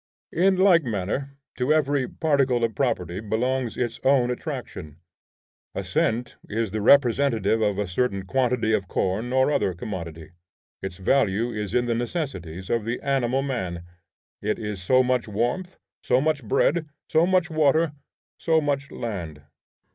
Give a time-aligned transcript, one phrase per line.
[0.33, 4.97] In like manner to every particle of property belongs its own attraction.
[5.75, 10.31] A cent is the representative of a certain quantity of corn or other commodity.
[10.81, 13.83] Its value is in the necessities of the animal man.
[14.41, 17.91] It is so much warmth, so much bread, so much water,
[18.39, 19.43] so much land.